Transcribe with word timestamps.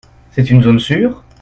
C’est 0.31 0.49
une 0.49 0.63
zone 0.63 0.79
sûre? 0.79 1.23